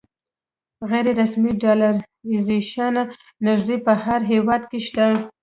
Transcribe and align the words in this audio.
غیر 0.89 1.07
رسمي 1.21 1.51
ډالرایزیشن 1.63 2.95
نږدې 3.47 3.77
په 3.85 3.93
هر 4.03 4.21
هېواد 4.31 4.61
کې 4.69 4.79
شته. 4.87 5.05